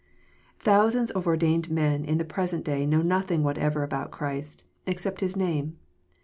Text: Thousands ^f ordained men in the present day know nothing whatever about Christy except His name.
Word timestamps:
Thousands 0.57 1.11
^f 1.11 1.27
ordained 1.27 1.69
men 1.69 2.05
in 2.05 2.17
the 2.17 2.25
present 2.25 2.65
day 2.65 2.87
know 2.87 3.03
nothing 3.03 3.43
whatever 3.43 3.83
about 3.83 4.09
Christy 4.09 4.63
except 4.87 5.21
His 5.21 5.37
name. 5.37 5.77